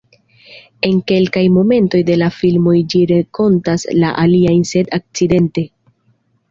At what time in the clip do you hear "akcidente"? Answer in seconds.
5.03-5.71